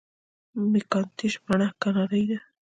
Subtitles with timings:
[0.71, 2.39] مکینټاش مڼه کاناډايي ده.